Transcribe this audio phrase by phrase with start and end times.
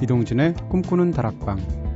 [0.00, 1.87] 이동진의 꿈꾸는 다락방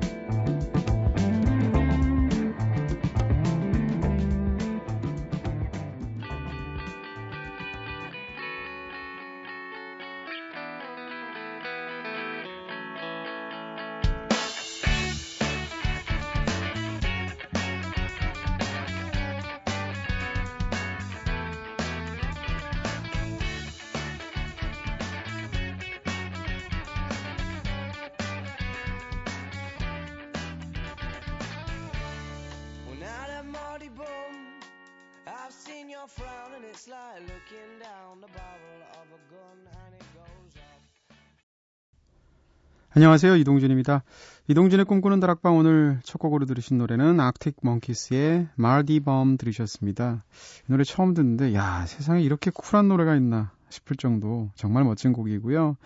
[43.02, 43.34] 안녕하세요.
[43.34, 44.04] 이동준입니다.
[44.46, 50.22] 이동준의 꿈꾸는 다락방 오늘 첫 곡으로 들으신 노래는 아크틱 몽키스의 마디범 들으셨습니다.
[50.68, 55.76] 이 노래 처음 듣는데 야 세상에 이렇게 쿨한 노래가 있나 싶을 정도 정말 멋진 곡이고요.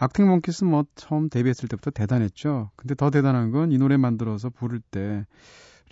[0.00, 2.68] 아크틱 몽키스 뭐 처음 데뷔했을 때부터 대단했죠.
[2.76, 5.24] 근데 더 대단한 건 이 노래 만들어서 부를 때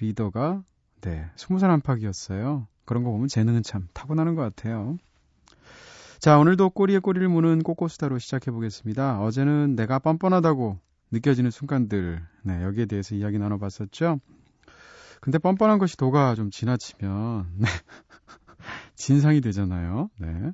[0.02, 0.64] 리더가
[1.00, 2.66] 네 스무 살 안팎이었어요.
[2.84, 4.98] 그런 거 보면 재능은 참 타고나는 것 같아요.
[6.24, 9.20] 자, 오늘도 꼬리에 꼬리를 무는 꼬꼬수다로 시작해 보겠습니다.
[9.20, 10.78] 어제는 내가 뻔뻔하다고
[11.10, 14.20] 느껴지는 순간들, 네, 여기에 대해서 이야기 나눠봤었죠.
[15.20, 17.66] 근데 뻔뻔한 것이 도가 좀 지나치면, 네.
[18.96, 20.08] 진상이 되잖아요.
[20.18, 20.52] 네.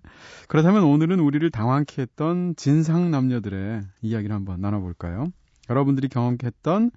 [0.48, 5.26] 그렇다면 오늘은 우리를 당황케 했던 진상 남녀들의 이야기를 한번 나눠볼까요?
[5.68, 6.90] 여러분들이 경험했던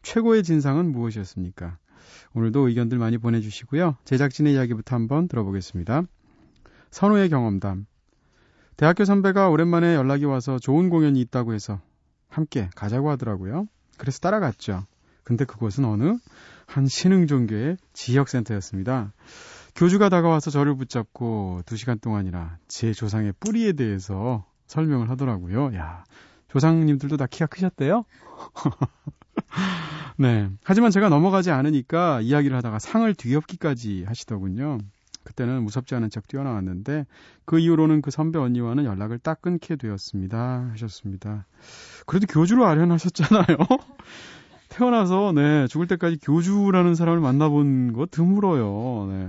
[0.00, 1.76] 최고의 진상은 무엇이었습니까?
[2.32, 3.98] 오늘도 의견들 많이 보내주시고요.
[4.06, 6.04] 제작진의 이야기부터 한번 들어보겠습니다.
[6.90, 7.84] 선우의 경험담.
[8.76, 11.80] 대학교 선배가 오랜만에 연락이 와서 좋은 공연이 있다고 해서
[12.28, 13.66] 함께 가자고 하더라고요.
[13.98, 14.84] 그래서 따라갔죠.
[15.22, 16.16] 근데 그곳은 어느
[16.66, 19.12] 한 신흥 종교의 지역센터였습니다.
[19.74, 25.74] 교주가 다가와서 저를 붙잡고 두 시간 동안이나 제 조상의 뿌리에 대해서 설명을 하더라고요.
[25.74, 26.04] 야,
[26.48, 28.04] 조상님들도 다 키가 크셨대요?
[30.16, 30.48] 네.
[30.62, 34.78] 하지만 제가 넘어가지 않으니까 이야기를 하다가 상을 뒤엎기까지 하시더군요.
[35.24, 37.06] 그때는 무섭지 않은 척 뛰어나왔는데
[37.44, 40.70] 그 이후로는 그 선배 언니와는 연락을 딱 끊게 되었습니다.
[40.72, 41.46] 하셨습니다.
[42.06, 43.44] 그래도 교주로 아련하셨잖아요.
[44.68, 49.06] 태어나서 네 죽을 때까지 교주라는 사람을 만나본 거 드물어요.
[49.10, 49.28] 네.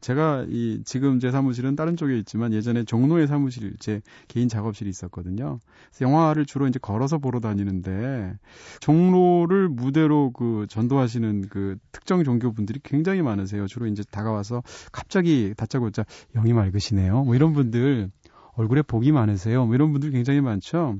[0.00, 5.58] 제가 이 지금 제 사무실은 다른 쪽에 있지만 예전에 종로에 사무실 제 개인 작업실이 있었거든요.
[5.90, 8.34] 그래서 영화를 주로 이제 걸어서 보러 다니는데
[8.80, 13.66] 종로를 무대로 그 전도하시는 그 특정 종교 분들이 굉장히 많으세요.
[13.66, 14.62] 주로 이제 다가와서
[14.92, 17.24] 갑자기 다짜고짜 영이 맑으시네요.
[17.24, 18.10] 뭐 이런 분들
[18.54, 19.66] 얼굴에 복이 많으세요.
[19.66, 20.98] 뭐 이런 분들 굉장히 많죠.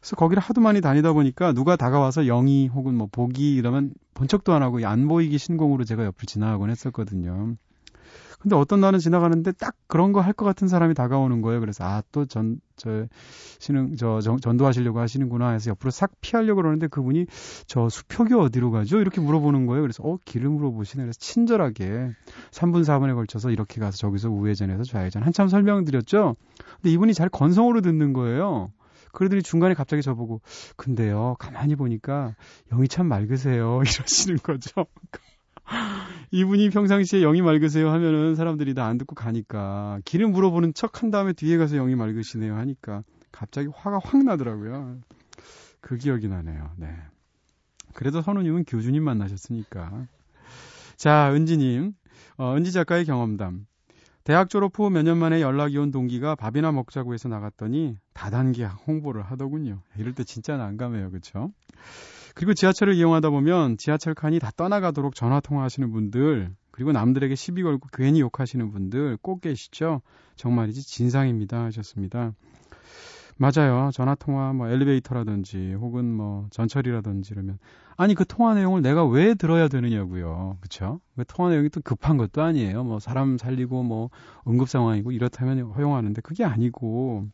[0.00, 4.52] 그래서 거기를 하도 많이 다니다 보니까 누가 다가와서 영이 혹은 뭐 복이 이러면 본 척도
[4.52, 7.56] 안 하고 안 보이기 신공으로 제가 옆을 지나가곤 했었거든요.
[8.46, 11.58] 근데 어떤 날은 지나가는데 딱 그런 거 할 것 같은 사람이 다가오는 거예요.
[11.60, 13.06] 그래서 아 또 전 저
[13.58, 17.26] 신흥 저 전, 전도하시려고 하시는구나 해서 옆으로 싹 피하려고 그러는데 그분이
[17.66, 19.00] 저 수표기 어디로 가죠?
[19.00, 19.82] 이렇게 물어보는 거예요.
[19.82, 21.02] 그래서 어 길을 물어보시네.
[21.04, 22.10] 그래서 친절하게
[22.52, 26.36] 3분 4분에 걸쳐서 이렇게 가서 저기서 우회전해서 좌회전 한참 설명드렸죠.
[26.76, 28.70] 근데 이분이 잘 건성으로 듣는 거예요.
[29.12, 30.42] 그러더니 중간에 갑자기 저보고
[30.76, 32.34] 근데요 가만히 보니까
[32.70, 34.86] 영이 참 맑으세요 이러시는 거죠.
[36.36, 41.32] 이분이 평상시에 영이 맑으세요 하면은 사람들이 다 안 듣고 가니까 길을 물어보는 척 한 다음에
[41.32, 43.02] 뒤에 가서 영이 맑으시네요 하니까
[43.32, 44.98] 갑자기 화가 확 나더라고요.
[45.80, 46.72] 그 기억이 나네요.
[46.76, 46.88] 네.
[47.94, 50.06] 그래도 선우님은 교주님 만나셨으니까.
[50.96, 51.92] 자, 은지님.
[52.38, 53.66] 어, 은지 작가의 경험담.
[54.24, 59.22] 대학 졸업 후 몇 년 만에 연락이 온 동기가 밥이나 먹자고 해서 나갔더니 다단계 홍보를
[59.22, 59.80] 하더군요.
[59.98, 61.10] 이럴 때 진짜 난감해요.
[61.10, 61.50] 그쵸?
[62.36, 67.88] 그리고 지하철을 이용하다 보면 지하철 칸이 다 떠나가도록 전화 통화하시는 분들, 그리고 남들에게 시비 걸고
[67.94, 70.02] 괜히 욕하시는 분들 꼭 계시죠?
[70.36, 72.34] 정말이지 진상입니다 하셨습니다.
[73.38, 73.88] 맞아요.
[73.94, 77.58] 전화 통화 뭐 엘리베이터라든지 혹은 뭐 전철이라든지 이러면
[77.96, 80.58] 아니 그 통화 내용을 내가 왜 들어야 되느냐고요.
[80.60, 81.00] 그렇죠?
[81.16, 82.84] 그 통화 내용이 또 급한 것도 아니에요.
[82.84, 84.10] 뭐 사람 살리고 뭐
[84.46, 87.28] 응급 상황이고 이렇다면 허용하는데 그게 아니고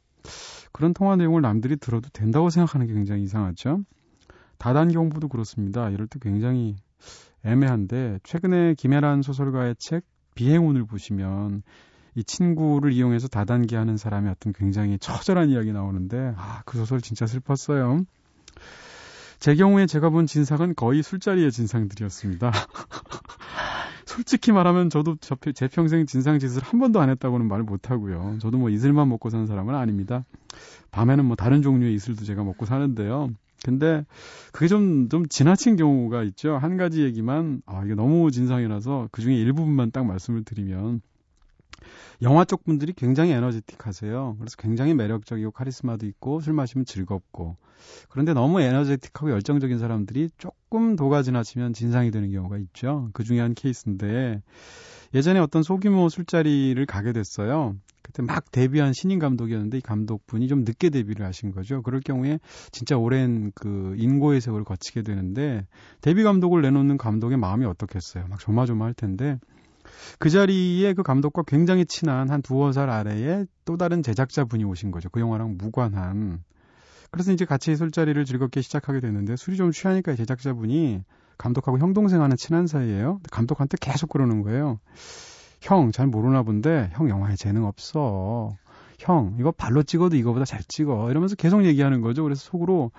[0.70, 3.80] 그런 통화 내용을 남들이 들어도 된다고 생각하는 게 굉장히 이상하죠.
[4.62, 5.90] 다단 경부도 그렇습니다.
[5.90, 6.76] 이럴 때 굉장히
[7.44, 10.04] 애매한데 최근에 김혜란 소설가의 책
[10.36, 11.64] 비행운을 보시면
[12.14, 17.26] 이 친구를 이용해서 다단계 하는 사람의 어떤 굉장히 처절한 이야기 나오는데 아, 그 소설 진짜
[17.26, 18.04] 슬펐어요.
[19.40, 22.52] 제 경우에 제가 본 진상은 거의 술자리의 진상들이었습니다.
[24.06, 25.16] 솔직히 말하면 저도
[25.56, 28.38] 제 평생 진상 짓을 한 번도 안 했다고는 말 못하고요.
[28.38, 30.24] 저도 뭐 이슬만 먹고 사는 사람은 아닙니다.
[30.92, 33.32] 밤에는 뭐 다른 종류의 이슬도 제가 먹고 사는데요.
[33.64, 34.04] 근데
[34.52, 36.56] 그게 좀, 좀 지나친 경우가 있죠.
[36.56, 41.00] 한 가지 얘기만, 아, 이게 너무 진상이라서 그 중에 일부분만 딱 말씀을 드리면,
[42.22, 44.36] 영화 쪽 분들이 굉장히 에너제틱하세요.
[44.38, 47.56] 그래서 굉장히 매력적이고 카리스마도 있고 술 마시면 즐겁고
[48.08, 53.10] 그런데 너무 에너제틱하고 열정적인 사람들이 조금 도가 지나치면 진상이 되는 경우가 있죠.
[53.12, 54.42] 그 중에 한 케이스인데
[55.14, 57.76] 예전에 어떤 소규모 술자리를 가게 됐어요.
[58.02, 61.82] 그때 막 데뷔한 신인 감독이었는데 이 감독분이 좀 늦게 데뷔를 하신 거죠.
[61.82, 62.40] 그럴 경우에
[62.72, 65.66] 진짜 오랜 그 인고의 세월을 거치게 되는데
[66.00, 68.26] 데뷔 감독을 내놓는 감독의 마음이 어떻겠어요.
[68.28, 69.38] 막 조마조마할 텐데
[70.18, 75.08] 그 자리에 그 감독과 굉장히 친한 한 두어 살 아래에 또 다른 제작자분이 오신 거죠.
[75.10, 76.42] 그 영화랑 무관한.
[77.10, 81.02] 그래서 이제 같이 술자리를 즐겁게 시작하게 됐는데 술이 좀 취하니까 제작자분이
[81.42, 83.20] 감독하고 형 동생 하는 친한 사이예요.
[83.32, 84.78] 감독한테 계속 그러는 거예요.
[85.60, 88.52] 형 잘 모르나 본데 형 영화에 재능 없어.
[88.98, 92.22] 형 이거 발로 찍어도 이거보다 잘 찍어 이러면서 계속 얘기하는 거죠.
[92.22, 92.92] 그래서 속으로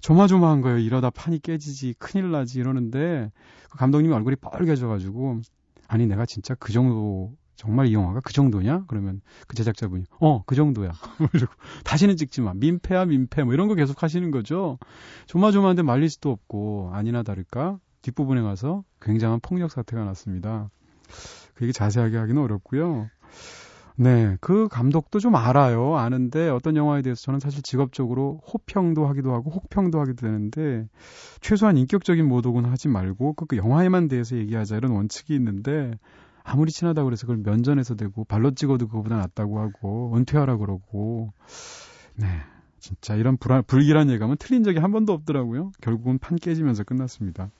[0.00, 0.78] 조마조마한 거예요.
[0.78, 3.30] 이러다 판이 깨지지 큰일 나지 이러는데
[3.70, 5.40] 그 감독님 얼굴이 빨개져가지고
[5.88, 8.84] 아니 내가 진짜 그 정도 정말 이 영화가 그 정도냐?
[8.86, 10.92] 그러면 그 제작자분이 어 그 정도야.
[11.32, 11.52] 그리고
[11.84, 12.52] 다시는 찍지 마.
[12.54, 14.78] 민폐야 민폐 뭐 이런 거 계속 하시는 거죠.
[15.26, 20.70] 조마조마한데 말릴 수도 없고 아니나 다를까 뒷부분에 가서 굉장한 폭력 사태가 났습니다.
[21.54, 23.08] 그 얘기 자세하게 하기는 어렵고요.
[24.00, 25.96] 네, 그 감독도 좀 알아요.
[25.96, 30.88] 아는데 어떤 영화에 대해서 저는 사실 직업적으로 호평도 하기도 하고 혹평도 하기도 되는데
[31.40, 35.90] 최소한 인격적인 모독은 하지 말고 그 영화에만 대해서 얘기하자 이런 원칙이 있는데
[36.44, 41.32] 아무리 친하다고 그래서 그걸 면전에서 대고 발로 찍어도 그거보다 낫다고 하고 은퇴하라 그러고
[42.14, 42.26] 네
[42.78, 45.72] 진짜 이런 불안, 불길한 예감은 틀린 적이 한 번도 없더라고요.
[45.80, 47.50] 결국은 판 깨지면서 끝났습니다.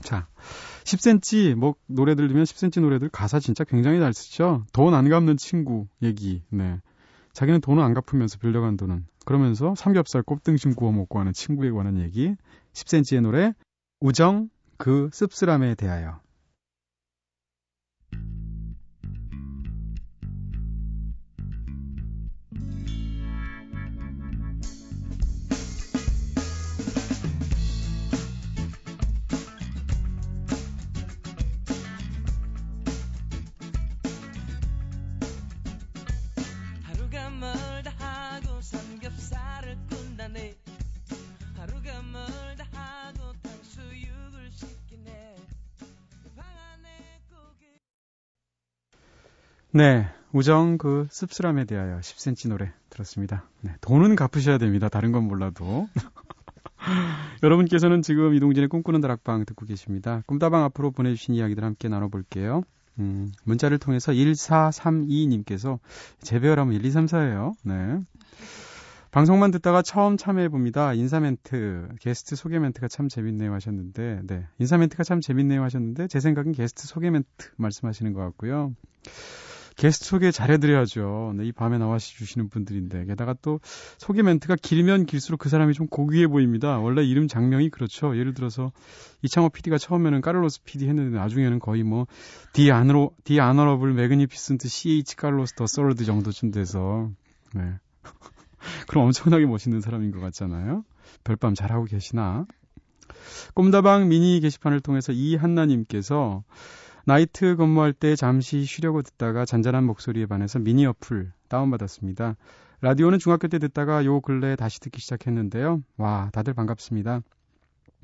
[0.00, 0.26] 자,
[0.84, 4.64] 10cm 뭐 노래들 들으면 10cm 노래들 가사 진짜 굉장히 잘 쓰죠.
[4.72, 6.42] 돈 안 갚는 친구 얘기.
[6.48, 6.80] 네.
[7.34, 12.34] 자기는 돈을 안 갚으면서 빌려간 돈은 그러면서 삼겹살 꼽등심 구워 먹고 하는 친구에 관한 얘기.
[12.72, 13.52] 10cm의 노래
[14.00, 14.48] 우정
[14.78, 16.21] 그 씁쓸함에 대하여.
[49.72, 50.06] 네.
[50.32, 53.48] 우정 그 씁쓸함에 대하여 10cm 노래 들었습니다.
[53.60, 54.88] 네, 돈은 갚으셔야 됩니다.
[54.88, 55.88] 다른 건 몰라도.
[57.42, 60.22] 여러분께서는 지금 이동진의 꿈꾸는 다락방 듣고 계십니다.
[60.26, 62.62] 꿈다방 앞으로 보내주신 이야기들 함께 나눠볼게요.
[62.98, 65.78] 음, 문자를 통해서 1432님께서
[66.20, 67.54] 재배열하면 1, 2, 3, 4예요.
[67.64, 67.98] 네.
[69.10, 70.94] 방송만 듣다가 처음 참여해봅니다.
[70.94, 74.46] 인사 멘트, 게스트 소개 멘트가 참 재밌네요 하셨는데, 네.
[74.58, 78.74] 인사 멘트가 참 재밌네요 하셨는데, 제 생각엔 게스트 소개 멘트 말씀하시는 것 같고요.
[79.76, 81.34] 게스트 소개 잘해드려야죠.
[81.36, 83.60] 네, 이 밤에 나와 주시는 분들인데 게다가 또
[83.98, 86.78] 소개 멘트가 길면 길수록 그 사람이 좀 고귀해 보입니다.
[86.78, 88.16] 원래 이름 작명이 그렇죠.
[88.16, 88.72] 예를 들어서
[89.22, 95.16] 이창호 PD가 처음에는 까를로스 PD 했는데 나중에는 거의 뭐 The Honor The Honorable Magnificent CH
[95.16, 97.10] 까를로스 the Third 정도쯤 돼서
[97.54, 97.62] 네.
[98.88, 100.84] 그럼 엄청나게 멋있는 사람인 것 같잖아요.
[101.24, 102.46] 별밤 잘하고 계시나?
[103.54, 106.42] 꿈다방 미니 게시판을 통해서 이한나님께서
[107.04, 112.36] 나이트 근무할 때 잠시 쉬려고 듣다가 잔잔한 목소리에 반해서 미니 어플 다운받았습니다.
[112.80, 115.82] 라디오는 중학교 때 듣다가 요 근래 다시 듣기 시작했는데요.
[115.96, 117.22] 와, 다들 반갑습니다.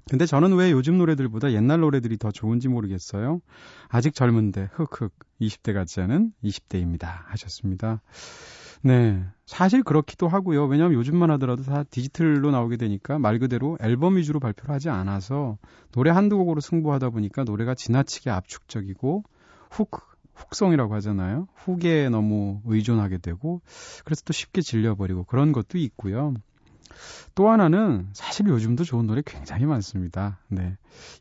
[0.09, 3.41] 근데 저는 왜 요즘 노래들보다 옛날 노래들이 더 좋은지 모르겠어요.
[3.89, 7.25] 아직 젊은데 흑흑 20대 같지 않은 20대입니다.
[7.27, 8.01] 하셨습니다.
[8.83, 9.25] 네.
[9.47, 10.67] 사실 그렇기도 하고요.
[10.67, 15.57] 왜냐하면 요즘만 하더라도 다 디지털로 나오게 되니까 말 그대로 앨범 위주로 발표를 하지 않아서
[15.93, 19.25] 노래 한두 곡으로 승부하다 보니까 노래가 지나치게 압축적이고
[19.71, 19.91] 훅,
[20.35, 21.49] 훅성이라고 하잖아요.
[21.55, 23.63] 훅에 너무 의존하게 되고
[24.05, 26.35] 그래서 또 쉽게 질려버리고 그런 것도 있고요.
[27.35, 30.41] 또 하나는 사실 요즘도 좋은 노래 굉장히 많습니다.
[30.49, 30.77] 네.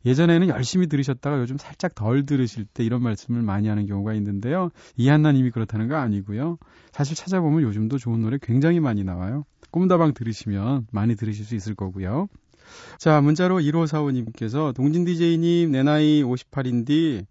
[0.05, 4.69] 예전에는 열심히 들으셨다가 요즘 살짝 덜 들으실 때 이런 말씀을 많이 하는 경우가 있는데요.
[4.96, 6.57] 이한나님이 그렇다는 거 아니고요.
[6.91, 9.46] 사실 찾아보면 요즘도 좋은 노래 굉장히 많이 나와요.
[9.72, 12.27] 꿈다방 들으시면 많이 들으실 수 있을 거고요.
[12.98, 17.25] 자, 문자로 1545님께서 동진 DJ님 내 나이 58인디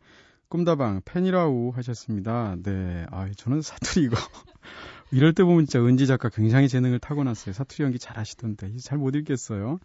[0.48, 2.56] 꿈다방 팬이라고 하셨습니다.
[2.62, 3.04] 네.
[3.10, 4.16] 아, 저는 사투리 이거
[5.12, 7.52] 이럴 때 보면 진짜 은지 작가 굉장히 재능을 타고났어요.
[7.52, 8.76] 사투리 연기 잘 하시던데.
[8.78, 9.78] 잘 못 읽겠어요.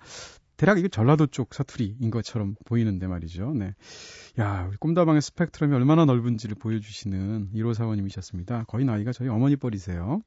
[0.58, 3.52] 대략 이게 전라도 쪽 사투리인 것처럼 보이는데 말이죠.
[3.54, 3.74] 네.
[4.40, 8.66] 야, 우리 꿈다방의 스펙트럼이 얼마나 넓은지를 보여주시는 1호 사원님이셨습니다.
[8.66, 10.22] 거의 나이가 저희 어머니 뻘이세요.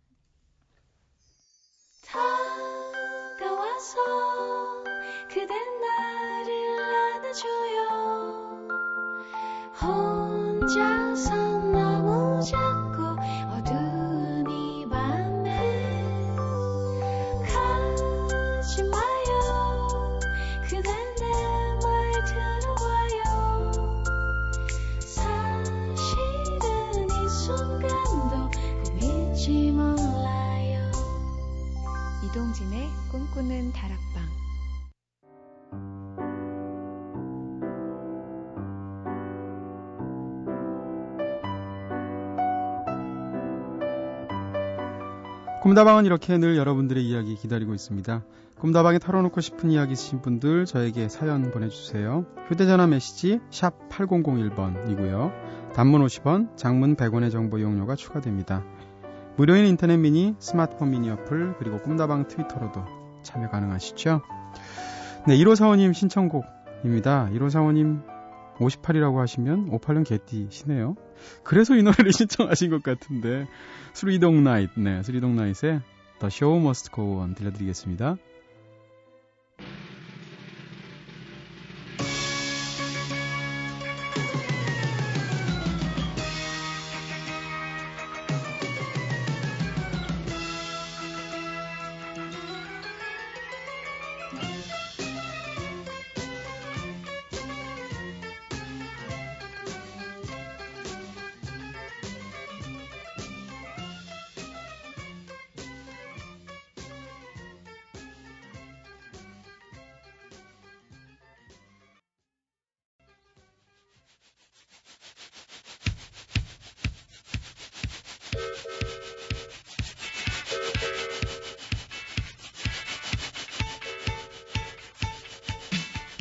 [9.80, 11.43] 혼자서
[33.34, 34.22] 꿈꾸는 다락방
[45.62, 48.24] 꿈다방은 이렇게 늘 여러분들의 이야기 기다리고 있습니다.
[48.58, 52.26] 꿈다방에 털어놓고 싶은 이야기이신 분들 저에게 사연 보내주세요.
[52.48, 55.32] 휴대전화 메시지 샵 8001번이고요.
[55.72, 58.62] 단문 50원, 장문 100원의 정보 이용료가 추가됩니다.
[59.36, 64.22] 무료인 인터넷 미니, 스마트폰 미니 어플, 그리고 꿈다방 트위터로도 참여 가능하시죠?
[65.26, 67.30] 네, 1호 사원님 신청곡입니다.
[67.32, 68.02] 1호 사원님
[68.58, 70.94] 58이라고 하시면 58년 개띠시네요.
[71.42, 73.46] 그래서 이 노래를 신청하신 것 같은데
[73.92, 75.80] 수리동 나잇, 네, 수리동 나잇의
[76.20, 78.16] The Show Must Go On 들려드리겠습니다.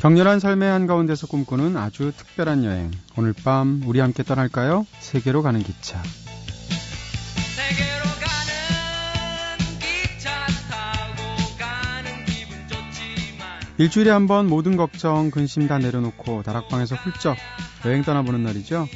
[0.03, 2.91] 격렬한 삶의 한가운데서 꿈꾸는 아주 특별한 여행.
[3.15, 4.85] 오늘 밤 우리 함께 떠날까요?
[4.99, 6.03] 세계로 가는 기차.
[13.77, 17.37] 일주일에 한 번 모든 걱정, 근심 다 내려놓고 다락방에서 훌쩍
[17.85, 18.87] 여행 떠나보는 날이죠.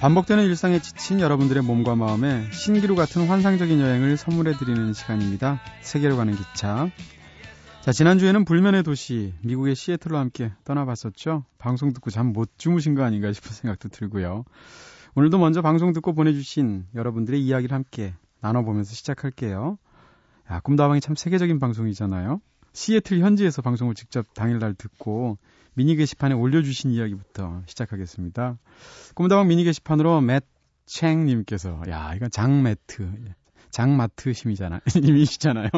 [0.00, 5.60] 반복되는 일상에 지친 여러분들의 몸과 마음에 신기루 같은 환상적인 여행을 선물해드리는 시간입니다.
[5.82, 6.90] 세계로 가는 기차.
[7.84, 11.44] 자, 지난주에는 불면의 도시, 미국의 시애틀로 함께 떠나봤었죠.
[11.58, 14.46] 방송 듣고 잠 못 주무신 거 아닌가 싶은 생각도 들고요.
[15.14, 19.76] 오늘도 먼저 방송 듣고 보내주신 여러분들의 이야기를 함께 나눠보면서 시작할게요.
[20.50, 22.40] 야, 꿈다방이 참 세계적인 방송이잖아요.
[22.72, 25.36] 시애틀 현지에서 방송을 직접 당일날 듣고
[25.74, 28.56] 미니 게시판에 올려주신 이야기부터 시작하겠습니다.
[29.14, 30.46] 꿈다방 미니 게시판으로 맷
[30.86, 33.34] 챙님께서, 야, 이건 장매트.
[33.74, 35.68] 장마트 심이잖아, 님이시잖아요.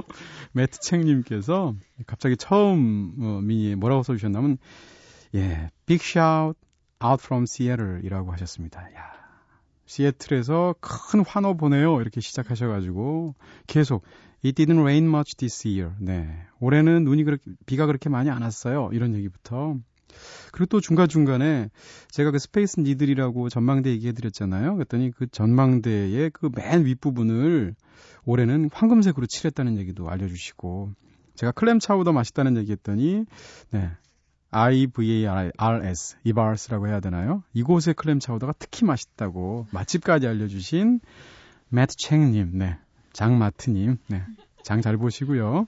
[0.52, 1.74] 매트 챙님께서
[2.06, 4.58] 갑자기 처음 어, 미니에 뭐라고 써주셨냐면,
[5.34, 6.58] 예, Big shout
[7.02, 8.82] out from Seattle이라고 하셨습니다.
[8.94, 9.12] 야,
[9.86, 12.02] 시애틀에서 큰 환호 보내요.
[12.02, 13.34] 이렇게 시작하셔가지고
[13.66, 14.04] 계속
[14.44, 15.94] It didn't rain much this year.
[15.98, 16.28] 네,
[16.60, 18.90] 올해는 눈이 그렇게 비가 그렇게 많이 안 왔어요.
[18.92, 19.74] 이런 얘기부터
[20.52, 21.70] 그리고 또 중간중간에
[22.10, 24.74] 제가 그 스페이스 니들이라고 전망대 얘기해드렸잖아요.
[24.76, 27.74] 그랬더니 그 전망대의 그 맨 윗부분을
[28.24, 30.92] 올해는 황금색으로 칠했다는 얘기도 알려주시고
[31.34, 33.24] 제가 클램 차우더 맛있다는 얘기 했더니
[33.70, 33.90] 네.
[34.50, 37.42] IVARS, 이바스라고 해야 되나요?
[37.52, 41.00] 이곳의 클램 차우더가 특히 맛있다고 맛집까지 알려주신
[41.68, 42.78] 매트 챙님, 네.
[43.12, 44.22] 장마트님, 네.
[44.62, 45.66] 장 잘 보시고요.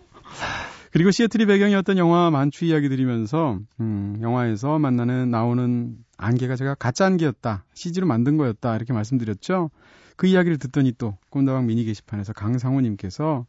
[0.93, 7.65] 그리고 시애틀이 배경이었던 영화 만추 이야기 드리면서 음, 영화에서 만나는 나오는 안개가 제가 가짜 안개였다.
[7.75, 8.75] CG로 만든 거였다.
[8.77, 9.71] 이렇게 말씀드렸죠.
[10.17, 13.47] 그 이야기를 듣더니 또 꿈다방 미니 게시판에서 강상우님께서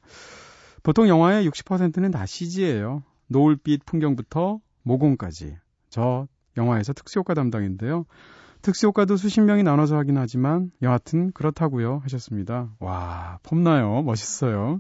[0.84, 3.04] 보통 영화의 60%는 다 CG예요.
[3.28, 5.56] 노을빛 풍경부터 모공까지.
[5.90, 6.28] 저
[6.58, 8.06] 영화에서 특수효과 담당인데요.
[8.62, 12.70] 특수효과도 수십 명이 나눠서 하긴 하지만 여하튼 그렇다고요 하셨습니다.
[12.80, 14.80] 와 폼나요 멋있어요.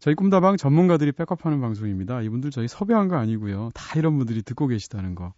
[0.00, 2.22] 저희 꿈다방 전문가들이 백업하는 방송입니다.
[2.22, 3.70] 이분들 저희 섭외한 거 아니고요.
[3.74, 5.32] 다 이런 분들이 듣고 계시다는 거.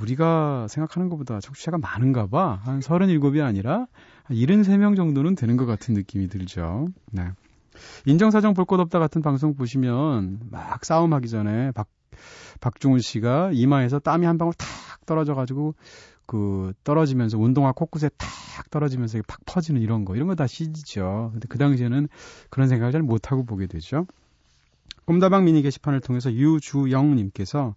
[0.00, 2.58] 우리가 생각하는 것보다 청취자가 많은가 봐.
[2.64, 3.86] 한 37이 아니라
[4.24, 6.86] 한 73명 정도는 되는 것 같은 느낌이 들죠.
[7.10, 7.24] 네.
[8.06, 11.88] 인정사정 볼 것 없다 같은 방송 보시면 막 싸움하기 전에 박,
[12.60, 14.66] 박중훈 씨가 이마에서 땀이 한 방울 탁
[15.04, 15.74] 떨어져가지고
[16.32, 21.28] 그 떨어지면서 운동화 코끝에 탁 떨어지면서 팍 퍼지는 이런 거 이런 거 다 CG죠.
[21.34, 22.08] 근데 그 당시에는
[22.48, 24.06] 그런 생각을 잘 못하고 보게 되죠.
[25.04, 27.74] 꿈다방 미니 게시판을 통해서 유주영님께서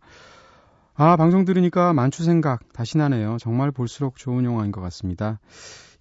[0.94, 3.36] 아 방송 들으니까 만추 생각 다시 나네요.
[3.42, 5.42] 정말 볼수록 좋은 영화인 것 같습니다.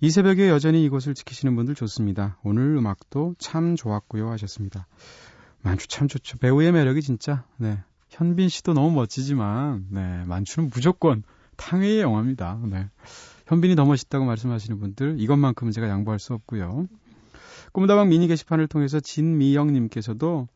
[0.00, 2.38] 이 새벽에 여전히 이곳을 지키시는 분들 좋습니다.
[2.44, 4.86] 오늘 음악도 참 좋았고요 하셨습니다.
[5.62, 6.38] 만추 참 좋죠.
[6.38, 11.24] 배우의 매력이 진짜 네 현빈 씨도 너무 멋지지만 네 만추는 무조건
[11.56, 12.60] 탕웨이의 영화입니다.
[12.64, 12.88] 네.
[13.46, 16.86] 현빈이 더 멋있다고 말씀하시는 분들 이것만큼은 제가 양보할 수 없고요.
[17.72, 20.48] 꿈다방 미니 게시판을 통해서 진미영님께서도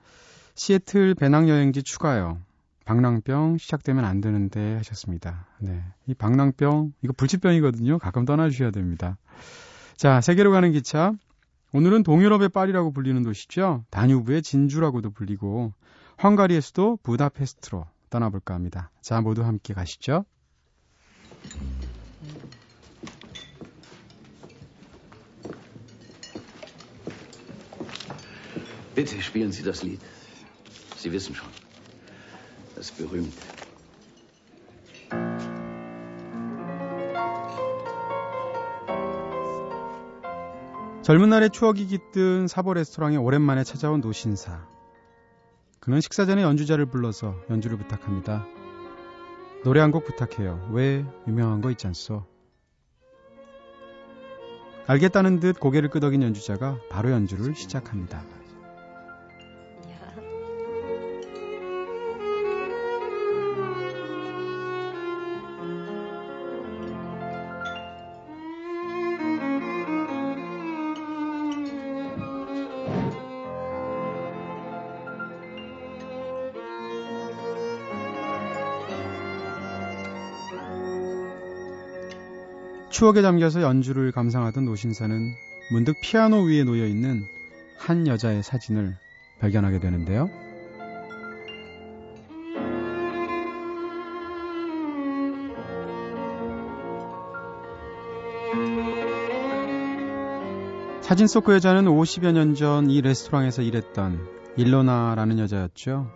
[0.55, 2.39] 시애틀 배낭여행지 추가요.
[2.85, 5.47] 방랑병 시작되면 안 되는데 하셨습니다.
[5.61, 5.83] 네.
[6.07, 7.99] 이 방랑병, 이거 불치병이거든요.
[7.99, 9.19] 가끔 떠나주셔야 됩니다.
[9.97, 11.13] 자, 세계로 가는 기차.
[11.75, 13.85] 오늘은 동유럽의 파리라고 불리는 도시죠.
[13.91, 15.75] 다뉴브의 진주라고도 불리고,
[16.23, 18.91] 헝가리의 수도 부다페스트로 떠나볼까 합니다.
[19.03, 20.25] 자, 모두 함께 가시죠.
[28.99, 30.01] Bitte spielen Sie das Lied.
[30.97, 31.49] Sie wissen schon.
[32.75, 33.31] Das berühmte.
[41.03, 44.67] 젊은 날의 추억이 깃든 사보 레스토랑에 오랜만에 찾아온 노신사.
[45.79, 48.47] 그는 식사 전에 연주자를 불러서 연주를 부탁합니다.
[49.65, 50.71] 노래 한 곡 부탁해요.
[50.73, 52.27] 왜 유명한 거 있지 않소?
[54.89, 58.38] 알겠다는 듯 고개를 끄덕인 연주자가 바로 연주를 시작합니다.
[82.99, 85.33] 추억에 잠겨서 연주를 감상하던 노신사는
[85.71, 87.29] 문득 피아노 위에 놓여 있는
[87.79, 88.97] 한 여자의 사진을
[89.39, 90.29] 발견하게 되는데요.
[101.01, 104.27] 사진 속 그 여자는 50여 년 전 이 레스토랑에서 일했던
[104.57, 106.11] 일로나라는 여자였죠.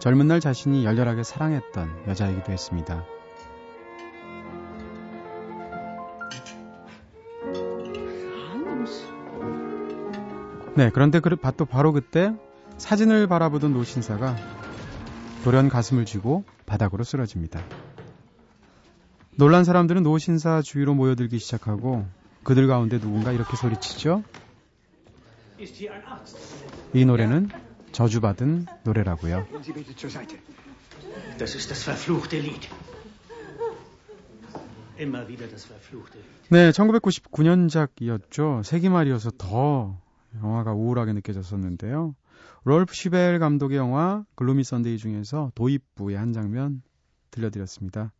[0.00, 3.04] 젊은 날 자신이 열렬하게 사랑했던 여자이기도 했습니다.
[10.76, 12.34] 네, 그런데 그, 또 바로 그때
[12.76, 14.36] 사진을 바라보던 노신사가
[15.42, 17.62] 돌연 가슴을 쥐고 바닥으로 쓰러집니다.
[19.36, 22.06] 놀란 사람들은 노신사 주위로 모여들기 시작하고
[22.42, 24.22] 그들 가운데 누군가 이렇게 소리치죠.
[26.92, 27.48] 이 노래는
[27.92, 29.46] 저주받은 노래라고요.
[36.50, 38.62] 네, 1999년작이었죠.
[38.62, 39.98] 세기 말이어서 더
[40.42, 42.14] 영화가 우울하게 느껴졌었는데요.
[42.64, 46.82] 롤프 슈벨 감독의 영화 Gloomy Sunday 중에서 도입부의 한 장면
[47.30, 48.12] 들려드렸습니다.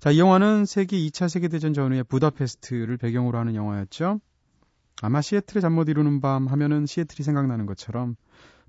[0.00, 4.20] 자, 이 영화는 세계 2차 세계대전 전후의 부다페스트를 배경으로 하는 영화였죠.
[5.02, 8.16] 아마 시애틀의 잠 못 이루는 밤 하면은 시애틀이 생각나는 것처럼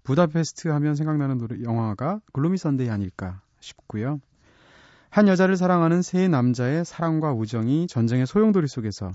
[0.03, 4.19] 부다페스트 하면 생각나는 노래, 영화가 Gloomy Sunday 아닐까 싶고요.
[5.09, 9.11] 한 여자를 사랑하는 세 남자의 사랑과 우정이 전쟁의 소용돌이 속에서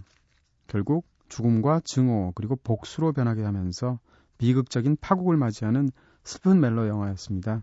[0.66, 3.99] 결국 죽음과 증오 그리고 복수로 변하게 하면서
[4.39, 5.91] 비극적인 파국을 맞이하는
[6.25, 7.62] 슬픈 멜로 영화였습니다.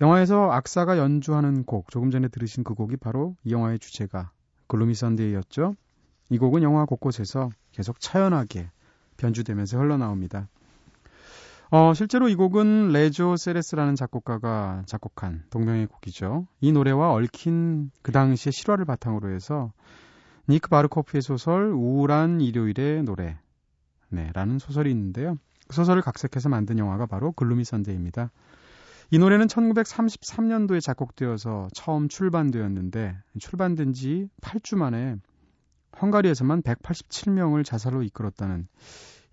[0.00, 4.30] 영화에서 악사가 연주하는 곡, 조금 전에 들으신 그 곡이 바로 이 영화의 주제가
[4.66, 5.74] Gloomy Sunday였죠.
[6.30, 8.70] 이 곡은 영화 곳곳에서 계속 처연하게
[9.16, 10.48] 변주되면서 흘러나옵니다.
[11.72, 16.46] 어, 실제로 이 곡은 레조 세레스라는 작곡가가 작곡한 동명의 곡이죠.
[16.60, 19.72] 이 노래와 얽힌 그 당시의 실화를 바탕으로 해서
[20.48, 23.38] 니크 바르코프의 소설 우울한 일요일의 노래
[24.08, 25.38] 네, 라는 소설이 있는데요.
[25.68, 28.30] 그 소설을 각색해서 만든 영화가 바로 Gloomy Sunday입니다.
[29.12, 35.16] 이 노래는 1933년도에 작곡되어서 처음 출반되었는데 출반된 지 8주 만에
[36.00, 38.68] 헝가리에서만 187명을 자살로 이끌었다는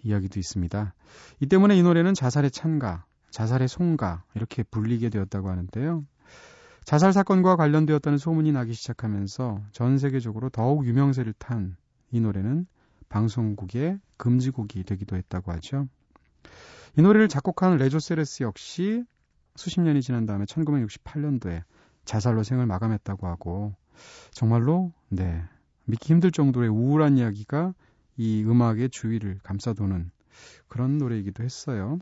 [0.04, 0.93] 이야기도 있습니다.
[1.41, 6.04] 이 때문에 이 노래는 자살의 찬가, 자살의 송가 이렇게 불리게 되었다고 하는데요.
[6.88, 11.76] 자살 사건과 관련되었다는 소문이 나기 시작하면서 전 세계적으로 더욱 유명세를 탄
[12.12, 12.67] 이 노래는
[13.10, 15.88] 방송국의 금지곡이 되기도 했다고 하죠.
[16.97, 19.04] 이 노래를 작곡한 레조 세레스 역시
[19.56, 21.63] 수십 년이 지난 다음에 1968년도에
[22.06, 23.76] 자살로 생을 마감했다고 하고
[24.32, 25.43] 정말로 네
[25.84, 27.73] 믿기 힘들 정도의 우울한 이야기가
[28.15, 30.12] 이 음악의 주위를 감싸도는
[30.67, 32.00] 그런 노래이기도 했어요.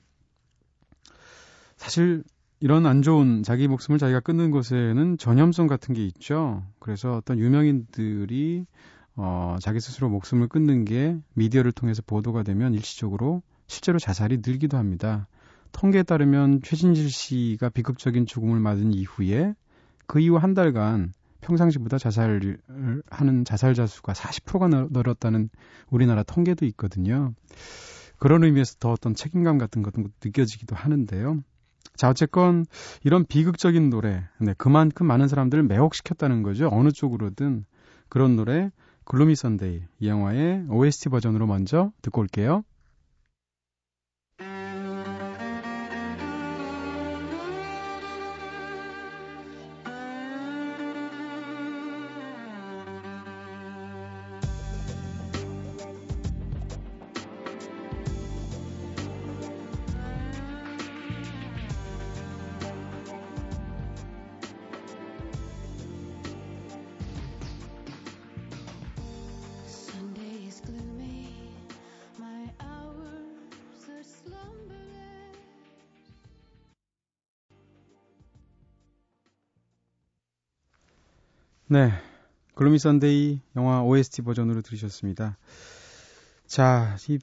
[1.78, 2.24] 사실
[2.60, 6.64] 이런 안 좋은 자기 목숨을 자기가 끊는 것에는 전염성 같은 게 있죠.
[6.80, 8.66] 그래서 어떤 유명인들이
[9.18, 15.28] 어, 자기 스스로 목숨을 끊는 게 미디어를 통해서 보도가 되면 일시적으로 실제로 자살이 늘기도 합니다.
[15.72, 19.54] 통계에 따르면 최진실 씨가 비극적인 죽음을 맞은 이후에
[20.08, 22.58] 그 이후 한 달간 평상시보다 자살을
[23.10, 25.50] 하는 자살자 수가 40%가 늘었다는
[25.90, 27.34] 우리나라 통계도 있거든요.
[28.18, 31.42] 그런 의미에서 더 어떤 책임감 같은 것도 느껴지기도 하는데요.
[31.96, 32.66] 자, 어쨌건
[33.04, 36.70] 이런 비극적인 노래, 네, 그만큼 많은 사람들을 매혹시켰다는 거죠.
[36.72, 37.66] 어느 쪽으로든
[38.10, 38.72] 그런 노래,
[39.06, 42.64] Gloomy Sunday 이 영화의 OST 버전으로 먼저 듣고 올게요.
[81.68, 81.92] 네.
[82.54, 85.38] Gloomy Sunday 영화 OST 버전으로 들으셨습니다.
[86.48, 87.18] 자, 이,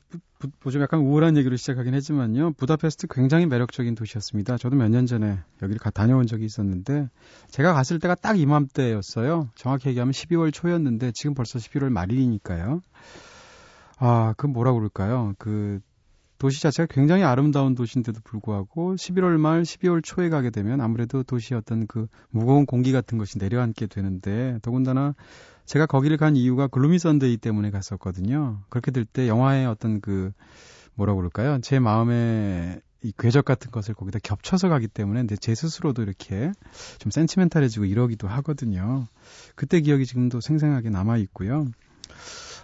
[0.64, 2.52] 뭐좀 약간 우울한 얘기로 시작하긴 했지만요.
[2.54, 4.58] 부다페스트 굉장히 매력적인 도시였습니다.
[4.58, 7.08] 저도 몇 년 전에 여기를 가, 다녀온 적이 있었는데,
[7.50, 9.48] 제가 갔을 때가 딱 이맘때였어요.
[9.54, 12.82] 정확히 얘기하면 12월 초였는데, 지금 벌써 11월 말이니까요.
[13.98, 15.34] 아, 그 뭐라 그럴까요?
[15.38, 15.80] 그,
[16.42, 21.86] 도시 자체가 굉장히 아름다운 도시인데도 불구하고 11월 말 12월 초에 가게 되면 아무래도 도시의 어떤
[21.86, 25.14] 그 무거운 공기 같은 것이 내려앉게 되는데 더군다나
[25.66, 28.58] 제가 거기를 간 이유가 Gloomy Sunday 때문에 갔었거든요.
[28.70, 30.32] 그렇게 될 때 영화의 어떤 그
[30.94, 31.60] 뭐라 그럴까요?
[31.60, 36.50] 제 마음에 이 궤적 같은 것을 거기다 겹쳐서 가기 때문에 제 스스로도 이렇게
[36.98, 39.06] 좀 센치멘탈해지고 이러기도 하거든요.
[39.54, 41.68] 그때 기억이 지금도 생생하게 남아 있고요.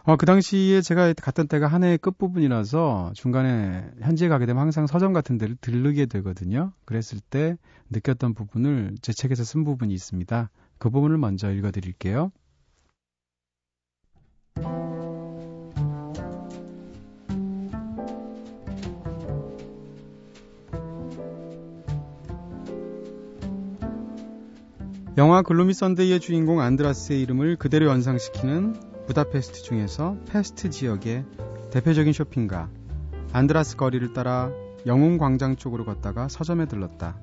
[0.05, 5.13] 어, 그 당시에 제가 갔던 때가 한 해의 끝부분이라서 중간에 현지에 가게 되면 항상 서점
[5.13, 6.73] 같은 데를 들르게 되거든요.
[6.85, 7.57] 그랬을 때
[7.91, 10.51] 느꼈던 부분을 제 책에서 쓴 부분이 있습니다.
[10.79, 12.31] 그 부분을 먼저 읽어 드릴게요.
[25.19, 31.25] 영화 Gloomy Sunday의 주인공 안드라스의 이름을 그대로 연상시키는 부다페스트 중에서 페스트 지역의
[31.71, 32.69] 대표적인 쇼핑가
[33.33, 34.53] 안드라시 거리를 따라
[34.85, 37.17] 영웅 광장 쪽으로 걷다가 서점에 들렀다.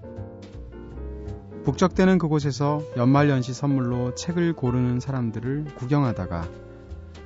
[1.64, 6.50] 북적대는 그곳에서 연말연시 선물로 책을 고르는 사람들을 구경하다가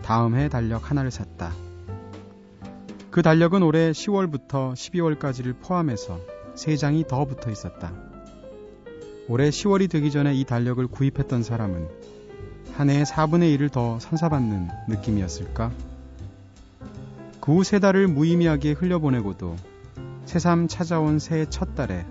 [0.01, 1.53] 다음 해 달력 하나를 샀다.
[3.11, 6.19] 그 달력은 올해 10월부터 12월까지를 포함해서
[6.55, 7.93] 3장이 더 붙어 있었다.
[9.29, 12.18] 올해 10월이 되기 전에 이 달력을 구입했던 사람은
[12.79, 15.69] 한 해의 4분의 1을 더 선사받는 느낌이었을까?
[17.41, 19.57] 그 후 세 달을 무의미하게 흘려보내고도
[20.25, 22.05] 새삼 찾아온 새해 첫 달에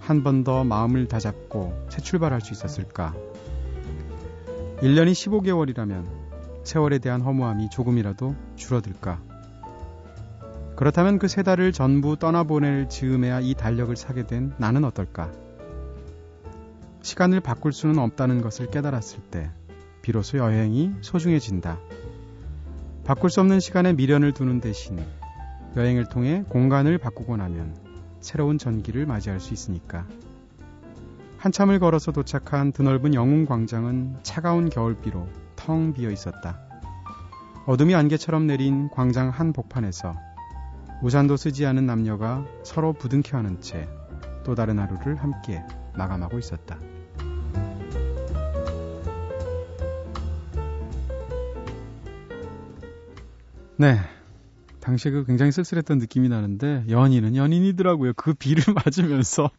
[0.00, 3.14] 한 번 더 마음을 다잡고 새 출발할 수 있었을까?
[4.78, 6.06] 1년이 15개월이라면
[6.64, 9.20] 세월에 대한 허무함이 조금이라도 줄어들까?
[10.76, 15.30] 그렇다면 그 세 달을 전부 떠나보낼 즈음에야 이 달력을 사게 된 나는 어떨까?
[17.02, 19.50] 시간을 바꿀 수는 없다는 것을 깨달았을 때
[20.02, 21.78] 비로소 여행이 소중해진다.
[23.04, 24.98] 바꿀 수 없는 시간에 미련을 두는 대신
[25.76, 27.76] 여행을 통해 공간을 바꾸고 나면
[28.20, 30.06] 새로운 전기를 맞이할 수 있으니까.
[31.38, 36.58] 한참을 걸어서 도착한 드넓은 영웅 광장은 차가운 겨울비로 텅 비어 있었다.
[37.66, 40.14] 어둠이 안개처럼 내린 광장 한 복판에서
[41.02, 45.62] 우산도 쓰지 않은 남녀가 서로 부둥켜 하는 채또 다른 하루를 함께
[45.94, 46.78] 마감하고 있었다.
[53.80, 53.98] 네.
[54.80, 58.12] 당시에 그 굉장히 쓸쓸했던 느낌이 나는데 연인은 연인이더라고요.
[58.14, 59.50] 그 비를 맞으면서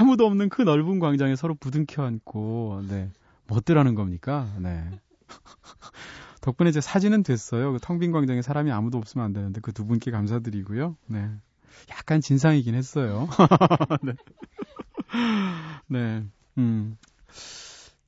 [0.00, 3.12] 아무도 없는 그 넓은 광장에 서로 부둥켜 안고 네.
[3.46, 4.48] 뭐더라는 겁니까?
[4.58, 4.90] 네.
[6.40, 7.72] 덕분에 제 사진은 됐어요.
[7.72, 10.96] 그 텅 빈 광장에 사람이 아무도 없으면 안 되는데 그 두 분께 감사드리고요.
[11.06, 11.30] 네.
[11.90, 13.28] 약간 진상이긴 했어요.
[14.02, 14.14] 네.
[15.86, 16.24] 네.
[16.58, 16.96] 음.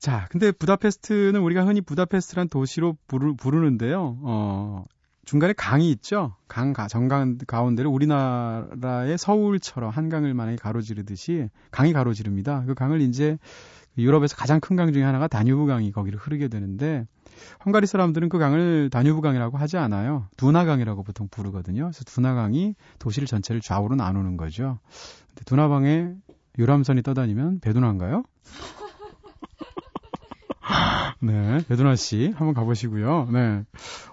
[0.01, 4.19] 자, 근데 부다페스트는 우리가 흔히 부다페스트란 도시로 부르, 부르는데요.
[4.23, 4.85] 어,
[5.31, 6.35] 중간에 강이 있죠.
[6.49, 12.65] 강 정강 가운데를 우리나라의 서울처럼 한강을 만약에 가로지르듯이 강이 가로지릅니다.
[12.67, 13.39] 그 강을 이제
[13.97, 17.07] 유럽에서 가장 큰 강 중에 하나가 다뉴브 강이 거기를 흐르게 되는데
[17.65, 20.27] 헝가리 사람들은 그 강을 다뉴브 강이라고 하지 않아요.
[20.37, 21.83] 두나 강이라고 보통 부르거든요.
[21.85, 24.81] 그래서 두나 강이 도시를 전체를 좌우로 나누는 거죠.
[25.29, 26.13] 근데 두나 강에
[26.59, 28.25] 유람선이 떠다니면 배두나인가요?
[31.21, 33.29] 네, 배두나 씨 한번 가보시고요.
[33.33, 33.65] 네,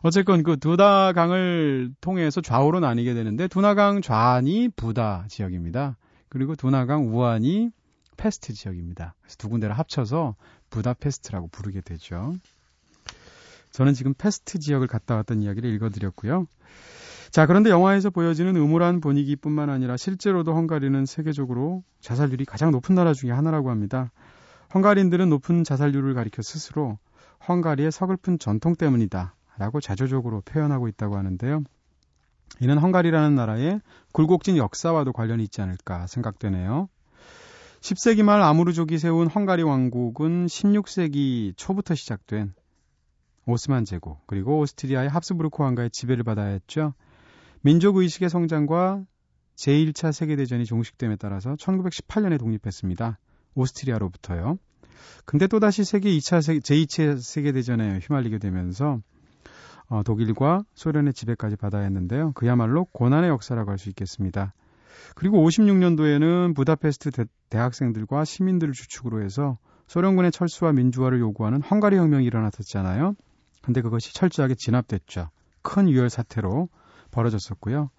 [0.02, 5.98] 어쨌건 그 두나강을 통해서 좌우로 나뉘게 되는데 두나강 좌안이 부다 지역입니다.
[6.30, 7.72] 그리고 두나강 우안이
[8.18, 9.16] 페스트 지역입니다.
[9.22, 10.36] 그래서 두 군데를 합쳐서
[10.70, 12.34] 부다페스트라고 부르게 되죠.
[13.72, 16.48] 저는 지금 페스트 지역을 갔다 왔던 이야기를 읽어드렸고요.
[17.30, 23.32] 자, 그런데 영화에서 보여지는 음울한 분위기뿐만 아니라 실제로도 헝가리는 세계적으로 자살률이 가장 높은 나라 중에
[23.32, 24.12] 하나라고 합니다.
[24.78, 27.00] 헝가리인들은 높은 자살률을 가리켜 스스로
[27.48, 31.64] 헝가리의 서글픈 전통 때문이다 라고 자조적으로 표현하고 있다고 하는데요.
[32.60, 36.90] 이는 헝가리라는 나라의 굴곡진 역사와도 관련이 있지 않을까 생각되네요.
[37.82, 42.54] 10세기 말 아무르족이 세운 헝가리 왕국은 16세기 초부터 시작된
[43.48, 46.94] 오스만 제국 그리고 오스트리아의 합스부르크 왕가의 지배를 받아야 했죠.
[47.62, 49.04] 민족 의식의 성장과
[49.56, 53.18] 제1차 세계대전이 종식됨에 따라서 1918년에 독립했습니다.
[53.56, 54.60] 오스트리아로부터요.
[55.26, 59.00] 근데 또다시 세계 2차 세계, 제2차 세계대전에 휘말리게 되면서
[59.90, 62.34] 어, 독일과 소련의 지배까지 받아야 했는데요.
[62.34, 64.54] 그야말로 고난의 역사라고 할 수 있겠습니다.
[65.16, 67.12] 그리고 56년도에는 부다페스트
[67.50, 69.58] 대, 학생들과 시민들을 주축으로 해서
[69.88, 73.16] 소련군의 철수와 민주화를 요구하는 헝가리 혁명이 일어났었잖아요.
[73.62, 75.30] 근데 그것이 철저하게 진압됐죠.
[75.62, 76.70] 큰 유혈 사태로
[77.12, 77.90] 벌어졌었고요.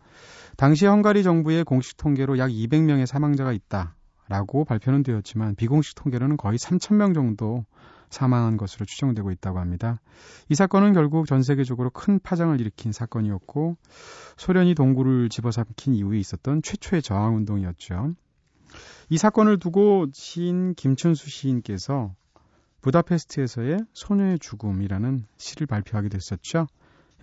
[0.57, 3.95] 당시 헝가리 정부의 공식 통계로 약 200명의 사망자가 있다
[4.29, 7.65] 라고 발표는 되었지만 비공식 통계로는 거의 3,000명 정도
[8.11, 10.01] 사망한 것으로 추정되고 있다고 합니다.
[10.49, 13.77] 이 사건은 결국 전 세계적으로 큰 파장을 일으킨 사건이었고
[14.37, 18.15] 소련이 동구를 집어삼킨 이후에 있었던 최초의 저항 운동이었죠.
[19.11, 22.15] 이 사건을 두고 시인 김춘수 시인께서
[22.83, 26.67] 부다페스트에서의 소녀의 죽음이라는 시를 발표하게 됐었죠.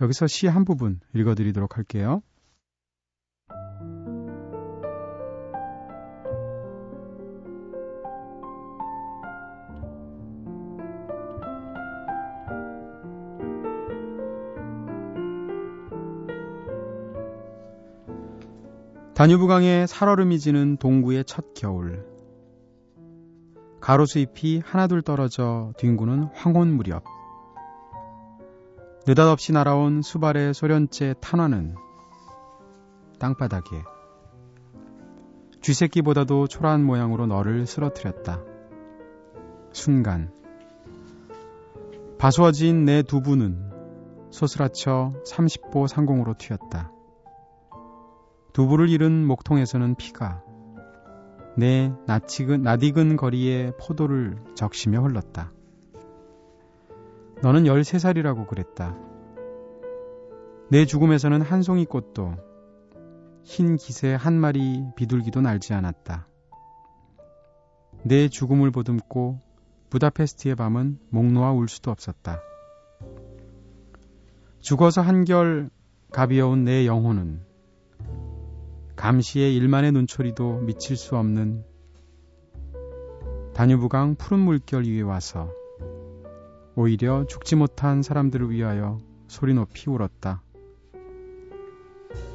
[0.00, 2.22] 여기서 시 한 부분 읽어드리도록 할게요.
[19.16, 22.04] 다뉴브강에 살얼음이 지는 동구의 첫 겨울.
[23.80, 27.02] 가로수 잎이 하나둘 떨어져 뒹구는 황혼 무렵.
[29.06, 31.76] 느닷없이 날아온 수발의 소련째 탄화는
[33.18, 33.84] 땅바닥에
[35.62, 38.42] 쥐새끼보다도 초라한 모양으로 너를 쓰러뜨렸다.
[39.72, 40.30] 순간
[42.18, 43.72] 바수어진 내 두부는
[44.30, 46.92] 소스라쳐 30보 상공으로 튀었다.
[48.56, 50.42] 두부를 잃은 목통에서는 피가
[51.58, 55.52] 내 낯익은, 낯익은 거리에 포도를 적시며 흘렀다.
[57.42, 58.96] 너는 13살이라고 그랬다.
[60.70, 62.34] 내 죽음에서는 한 송이 꽃도
[63.42, 66.26] 흰 기세 한 마리 비둘기도 날지 않았다.
[68.04, 69.38] 내 죽음을 보듬고
[69.90, 72.40] 부다페스트의 밤은 목 놓아 울 수도 없었다.
[74.60, 75.68] 죽어서 한결
[76.10, 77.45] 가비어온 내 영혼은
[78.96, 81.64] 감시의 일만의 눈초리도 미칠 수 없는
[83.52, 85.52] 다뉴브강 푸른 물결 위에 와서
[86.74, 90.42] 오히려 죽지 못한 사람들을 위하여 소리 높이 울었다.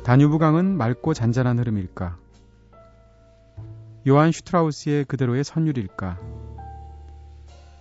[0.04, 2.18] 다뉴브강은 맑고 잔잔한 흐름일까?
[4.08, 6.20] 요한 슈트라우스의 그대로의 선율일까?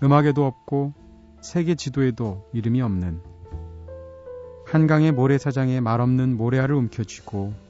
[0.02, 0.94] 음악에도 없고
[1.42, 3.20] 세계 지도에도 이름이 없는
[4.66, 7.69] 한강의 모래사장에 말없는 모래알을 움켜쥐고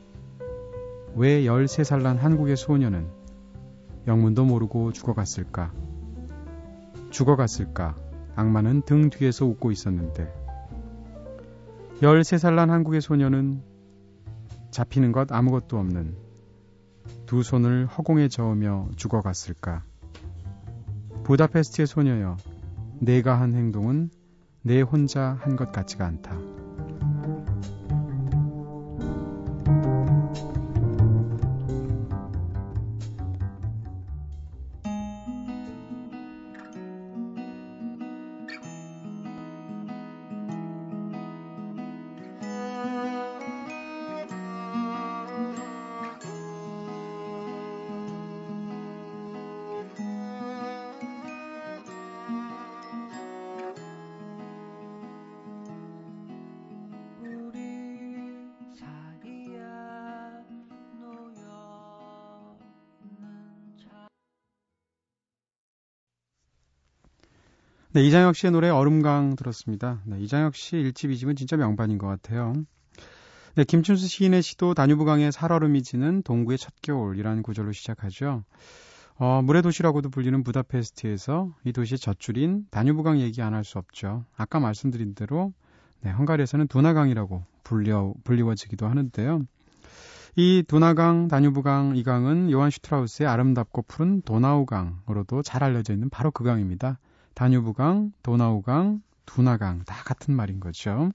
[1.16, 3.08] 왜 13살 난 한국의 소녀는
[4.06, 5.72] 영문도 모르고 죽어갔을까?
[7.10, 7.96] 죽어갔을까?
[8.36, 10.32] 악마는 등 뒤에서 웃고 있었는데
[12.00, 13.62] 13살 난 한국의 소녀는
[14.70, 16.16] 잡히는 것 아무것도 없는
[17.26, 19.84] 두 손을 허공에 저으며 죽어갔을까?
[21.24, 22.36] 부다페스트의 소녀여,
[23.00, 24.10] 내가 한 행동은
[24.62, 26.49] 내 혼자 한 것 같지가 않다.
[68.00, 70.00] 네, 이장혁 씨의 노래 얼음강 들었습니다.
[70.06, 72.54] 네, 이장혁 씨 1집, 2집은 진짜 명반인 것 같아요.
[73.56, 78.42] 네, 김춘수 시인의 시도 다뉴브강에 살얼음이 지는 동구의 첫 겨울이라는 구절로 시작하죠.
[79.18, 84.24] 어, 물의 도시라고도 불리는 부다페스트에서 이 도시의 젖줄인 다뉴브강 얘기 안 할 수 없죠.
[84.34, 85.52] 아까 말씀드린 대로
[86.00, 89.42] 네, 헝가리에서는 두나강이라고 불려, 불리워지기도 하는데요.
[90.36, 96.44] 이 두나강, 다뉴브강 이 강은 요한 슈트라우스의 아름답고 푸른 도나우강으로도 잘 알려져 있는 바로 그
[96.44, 96.98] 강입니다.
[97.40, 101.10] 다뉴브강, 도나우강, 두나강 다 같은 말인 거죠.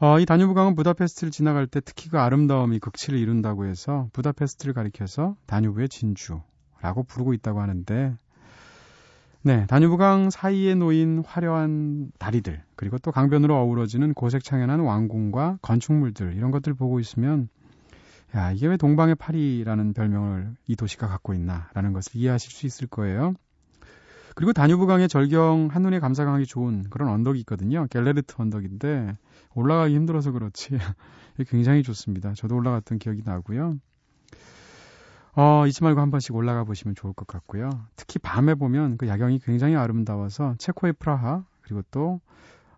[0.00, 5.88] 어, 이 다뉴브강은 부다페스트를 지나갈 때 특히 그 아름다움이 극치를 이룬다고 해서 부다페스트를 가리켜서 다뉴브의
[5.88, 8.16] 진주라고 부르고 있다고 하는데
[9.42, 16.74] 네, 다뉴브강 사이에 놓인 화려한 다리들 그리고 또 강변으로 어우러지는 고색창연한 왕궁과 건축물들 이런 것들
[16.74, 17.48] 보고 있으면
[18.34, 23.34] 야 이게 왜 동방의 파리라는 별명을 이 도시가 갖고 있나라는 것을 이해하실 수 있을 거예요.
[24.36, 27.86] 그리고 다뉴브강의 절경 한눈에 감상하기 좋은 그런 언덕이 있거든요.
[27.88, 29.16] 갤레르트 언덕인데
[29.54, 30.76] 올라가기 힘들어서 그렇지
[31.48, 32.34] 굉장히 좋습니다.
[32.34, 33.78] 저도 올라갔던 기억이 나고요.
[35.36, 37.70] 어, 잊지 말고 한 번씩 올라가 보시면 좋을 것 같고요.
[37.96, 42.20] 특히 밤에 보면 그 야경이 굉장히 아름다워서 체코의 프라하 그리고 또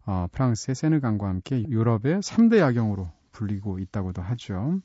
[0.07, 4.79] 어, 프랑스의 세느강과 함께 유럽의 3대 야경으로 불리고 있다고도 하죠.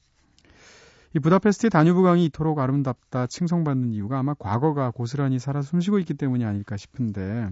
[1.16, 6.44] 이 부다페스트의 다뉴브 강이 이토록 아름답다 칭송받는 이유가 아마 과거가 고스란히 살아 숨쉬고 있기 때문이
[6.44, 7.50] 아닐까 싶은데,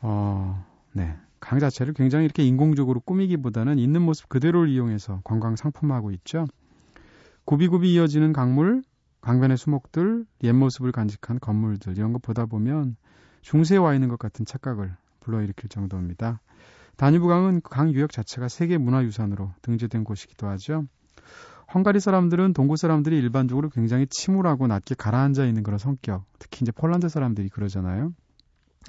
[0.00, 1.16] 어, 네.
[1.38, 6.46] 강 자체를 굉장히 이렇게 인공적으로 꾸미기보다는 있는 모습 그대로를 이용해서 관광 상품화하고 있죠.
[7.46, 8.82] 굽이굽이 이어지는 강물,
[9.22, 12.96] 강변의 수목들, 옛 모습을 간직한 건물들 이런 거 보다 보면
[13.42, 16.40] 중세에 와 있는 것 같은 착각을 불러일으킬 정도입니다.
[16.96, 20.84] 다뉴브강은 강 유역 자체가 세계 문화유산으로 등재된 곳이기도 하죠.
[21.72, 27.08] 헝가리 사람들은 동구 사람들이 일반적으로 굉장히 침울하고 낮게 가라앉아 있는 그런 성격, 특히 이제 폴란드
[27.08, 28.12] 사람들이 그러잖아요.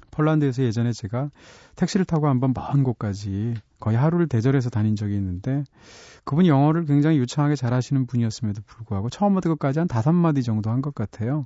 [0.10, 1.30] 폴란드에서 예전에 제가
[1.76, 5.64] 택시를 타고 한번 먼 곳까지 거의 하루를 대절해서 다닌 적이 있는데
[6.24, 10.96] 그분이 영어를 굉장히 유창하게 잘하시는 분이었음에도 불구하고 처음부터 끝까지 한 다섯 마디 정도 한 것
[10.96, 11.46] 같아요.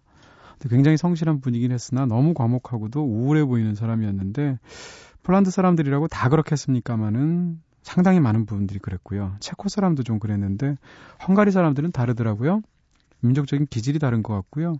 [0.70, 4.58] 굉장히 성실한 분이긴 했으나 너무 과묵하고도 우울해 보이는 사람이었는데
[5.24, 9.36] 폴란드 사람들이라고 다 그렇겠습니까마는 상당히 많은 부분들이 그랬고요.
[9.40, 10.76] 체코 사람도 좀 그랬는데
[11.28, 12.62] 헝가리 사람들은 다르더라고요.
[13.20, 14.74] 민족적인 기질이 다른 것 같고요.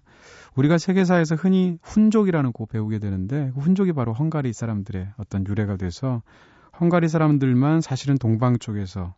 [0.56, 6.24] 우리가 세계사에서 흔히 훈족이라는 거 배우게 되는데 그 훈족이 바로 헝가리 사람들의 어떤 유래가 돼서
[6.82, 9.14] 헝가리 사람들만 사실은 동방 쪽에서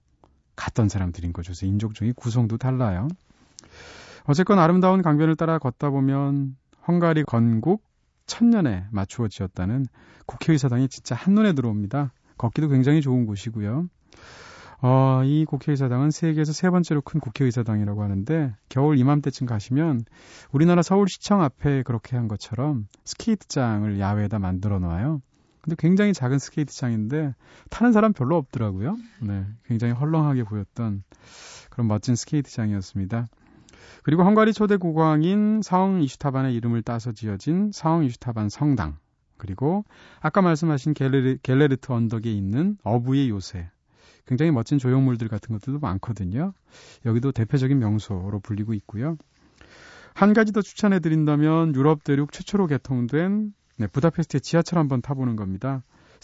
[0.58, 1.54] 갔던 사람들인 거죠.
[1.54, 3.08] 그래서 인종적인 구성도 달라요.
[4.26, 6.58] 어쨌건 아름다운 강변을 따라 걷다 보면
[6.90, 7.84] 헝가리 건국
[8.26, 9.86] 천년에 맞추어 지었다는
[10.26, 12.12] 국회의사당이 진짜 한눈에 들어옵니다.
[12.38, 13.88] 걷기도 굉장히 좋은 곳이고요.
[14.82, 20.02] 어, 이 국회의사당은 세계에서 세 번째로 큰 국회의사당이라고 하는데 겨울 이맘때쯤 가시면
[20.52, 25.22] 우리나라 서울시청 앞에 그렇게 한 것처럼 스케이트장을 야외에다 만들어 놓아요.
[25.62, 27.34] 근데 굉장히 작은 스케이트장인데
[27.70, 28.98] 타는 사람 별로 없더라고요.
[29.22, 31.04] 네, 굉장히 헐렁하게 보였던
[31.72, 33.28] 그런 멋진 스케이트장이었습니다.
[34.04, 38.98] 그리고 헝가리 초대 국왕인 사흥 이슈타반의 이름을 따서 지어진 사흥 이슈타반 성당
[39.38, 39.86] 그리고
[40.20, 43.70] 아까 말씀하신 갤레리, 갤레르트 언덕에 있는 어부의 요새
[44.26, 46.54] 굉장히 멋진 조형물들 같은 것들도 많거든요.
[47.06, 49.18] 여기도 대표적인 명소로 불리고 있고요.
[50.14, 55.84] 한 가지 더 추천해 드린다면 유럽 대륙 최초로 개통된 네, 부다페스트의 지하철 한번 타보는 겁니다.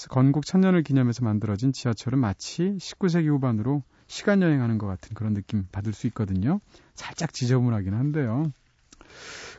[0.09, 5.93] 건국 천년을 기념해서 만들어진 지하철은 마치 19세기 후반으로 시간 여행하는 것 같은 그런 느낌 받을
[5.93, 6.59] 수 있거든요.
[6.95, 8.51] 살짝 지저분하긴 한데요.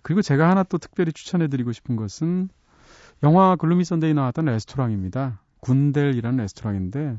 [0.03, 2.49] 그리고 제가 하나 또 특별히 추천해 드리고 싶은 것은
[3.25, 5.41] 영화 Gloomy Sunday 나왔던 레스토랑입니다.
[5.61, 7.17] 군델이라는 레스토랑인데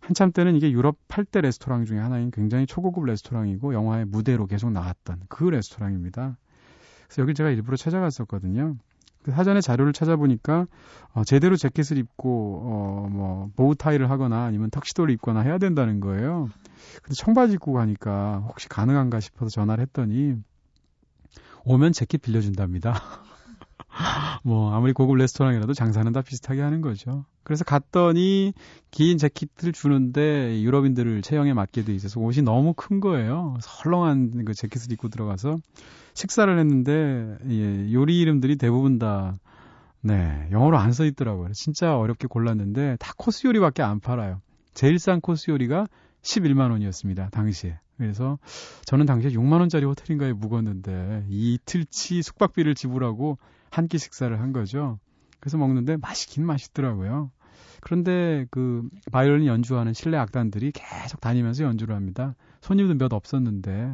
[0.00, 5.24] 한참 때는 이게 유럽 8대 레스토랑 중에 하나인 굉장히 초고급 레스토랑이고 영화의 무대로 계속 나왔던
[5.28, 6.38] 그 레스토랑입니다.
[7.06, 8.76] 그래서 여기 제가 일부러 찾아갔었거든요.
[9.24, 10.66] 그 사전에 자료를 찾아보니까
[11.12, 16.48] 어, 제대로 재킷을 입고 어, 뭐 보우타이를 하거나 아니면 턱시도를 입거나 해야 된다는 거예요.
[17.02, 20.34] 근데 청바지 입고 가니까 혹시 가능한가 싶어서 전화를 했더니
[21.66, 22.94] 오면 재킷 빌려준답니다.
[24.42, 27.24] 뭐 아무리 고급 레스토랑이라도 장사는 다 비슷하게 하는 거죠.
[27.42, 28.52] 그래서 갔더니
[28.90, 33.56] 긴 재킷을 주는데 유럽인들을 체형에 맞게 돼 있어서 옷이 너무 큰 거예요.
[33.60, 35.58] 설렁한 그 재킷을 입고 들어가서
[36.14, 39.34] 식사를 했는데 예, 요리 이름들이 대부분 다
[40.00, 41.52] 네, 영어로 안 써 있더라고요.
[41.52, 44.40] 진짜 어렵게 골랐는데 다 코스 요리밖에 안 팔아요.
[44.74, 45.86] 제일 싼 코스 요리가
[46.22, 47.30] 11만 원이었습니다.
[47.30, 47.78] 당시에.
[47.98, 48.38] 그래서
[48.86, 53.38] 저는 당시에 6만 원짜리 호텔인가에 묵었는데 이틀치 숙박비를 지불하고
[53.72, 54.98] 한 끼 식사를 한 거죠.
[55.40, 57.30] 그래서 먹는데 맛있긴 맛있더라고요.
[57.80, 62.34] 그런데 그 바이올린 연주하는 실내 악단들이 계속 다니면서 연주를 합니다.
[62.60, 63.92] 손님도 몇 없었는데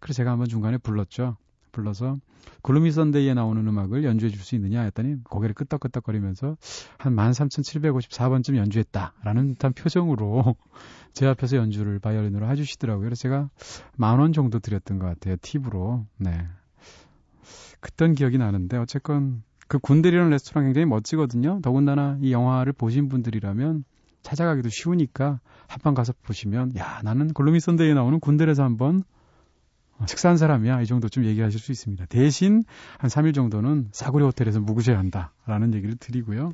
[0.00, 1.36] 그래서 제가 한번 중간에 불렀죠.
[1.72, 2.18] 불러서
[2.62, 6.56] Gloomy Sunday에 나오는 음악을 연주해 줄 수 있느냐 했더니 고개를 끄덕끄덕거리면서
[6.98, 10.56] 한 13,754번쯤 연주했다라는 듯한 표정으로
[11.12, 13.04] 제 앞에서 연주를 바이올린으로 해주시더라고요.
[13.04, 13.50] 그래서 제가
[13.96, 15.36] 만 원 정도 드렸던 것 같아요.
[15.42, 16.06] 팁으로.
[16.18, 16.46] 네.
[17.80, 21.60] 그땐 기억이 나는데 어쨌건 그 군델이라는 레스토랑 굉장히 멋지거든요.
[21.62, 23.84] 더군다나 이 영화를 보신 분들이라면
[24.22, 29.04] 찾아가기도 쉬우니까 한번 가서 보시면 야 나는 Gloomy Sunday에 나오는 군델에서 한번
[30.06, 32.06] 식사한 사람이야 이 정도 좀 얘기하실 수 있습니다.
[32.06, 32.64] 대신
[32.98, 36.52] 한 3일 정도는 싸구려 호텔에서 묵으셔야 한다라는 얘기를 드리고요.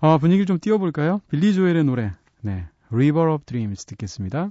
[0.00, 1.20] 어, 분위기를 좀 띄워볼까요?
[1.30, 4.50] 빌리 조엘의 노래 네 River of Dreams 듣겠습니다.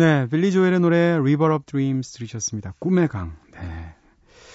[0.00, 2.72] 네, 빌리 조엘의 노래 River of Dreams 들으셨습니다.
[2.78, 3.36] 꿈의 강.
[3.52, 3.94] 네.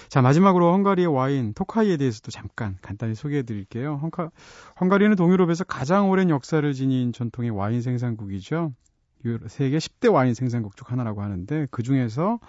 [0.08, 4.00] 자, 마지막으로 헝가리의 와인 토카이에 대해서도 잠깐 간단히 소개해 드릴게요.
[4.02, 4.32] 헝가,
[4.80, 8.72] 헝가리는 동유럽에서 가장 오랜 역사를 지닌 전통의 와인 생산국이죠.
[9.46, 12.40] 세계 10대 와인 생산국 중 하나라고 하는데 그 중에서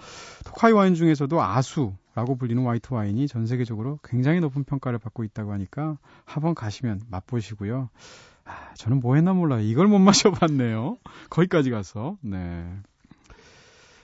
[0.45, 6.00] 토카이 와인 중에서도 아수라고 불리는 화이트 와인이 전 세계적으로 굉장히 높은 평가를 받고 있다고 하니까
[6.26, 7.91] 한번 가시면 맛보시고요.
[8.48, 9.62] 아, 저는 뭐 했나 몰라요.
[9.62, 10.98] 이걸 못 마셔봤네요.
[11.30, 12.18] 거기까지 가서.
[12.22, 12.66] 네.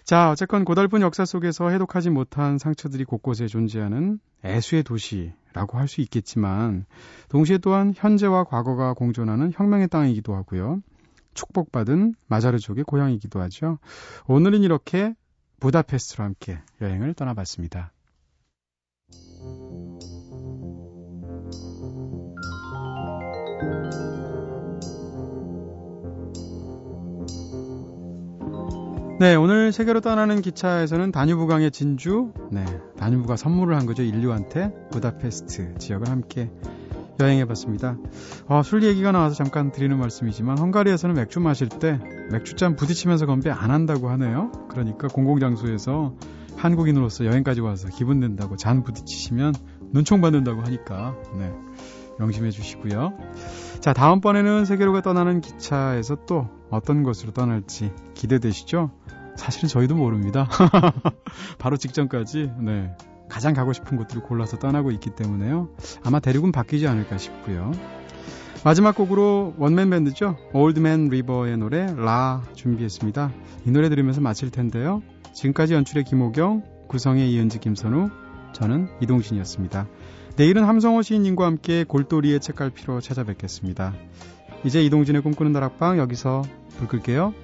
[0.03, 6.85] 자, 어쨌건 고달픈 역사 속에서 해독하지 못한 상처들이 곳곳에 존재하는 애수의 도시라고 할 수 있겠지만,
[7.29, 10.81] 동시에 또한 현재와 과거가 공존하는 혁명의 땅이기도 하고요.
[11.35, 13.79] 축복받은 마자르족의 고향이기도 하죠.
[14.27, 15.15] 오늘은 이렇게
[15.61, 17.93] 부다페스트로 함께 여행을 떠나봤습니다.
[29.19, 32.65] 네, 오늘 세계로 떠나는 기차에서는 다뉴브강의 진주, 네,
[32.97, 34.01] 다뉴브가 선물을 한 거죠.
[34.01, 36.49] 인류한테 부다페스트 지역을 함께
[37.19, 37.95] 여행해 봤습니다.
[38.47, 41.99] 아, 술 얘기가 나와서 잠깐 드리는 말씀이지만 헝가리에서는 맥주 마실 때
[42.31, 44.51] 맥주잔 부딪히면서 건배 안 한다고 하네요.
[44.69, 46.15] 그러니까 공공장소에서
[46.57, 49.53] 한국인으로서 여행까지 와서 기분 낸다고 잔 부딪히시면
[49.91, 51.51] 눈총 받는다고 하니까 네,
[52.19, 53.13] 명심해 주시고요.
[53.79, 58.91] 자, 다음번에는 세계로가 떠나는 기차에서 또 어떤 곳으로 떠날지 기대되시죠?
[59.35, 60.47] 사실은 저희도 모릅니다.
[61.57, 62.95] 바로 직전까지 네,
[63.29, 65.69] 가장 가고 싶은 곳들을 골라서 떠나고 있기 때문에요.
[66.03, 67.71] 아마 대륙은 바뀌지 않을까 싶고요.
[68.63, 70.37] 마지막 곡으로 원맨 밴드죠.
[70.53, 73.31] 올드맨 리버의 노래 라 준비했습니다.
[73.65, 75.01] 이 노래 들으면서 마칠 텐데요.
[75.33, 78.09] 지금까지 연출의 김호경, 구성의 이은지 김선우,
[78.53, 79.87] 저는 이동진이었습니다.
[80.35, 83.93] 내일은 함성호 시인님과 함께 골돌이의 책갈피로 찾아뵙겠습니다.
[84.63, 86.41] 이제 이동진의 꿈꾸는 다락방 여기서
[86.77, 87.35] 불 끌게요.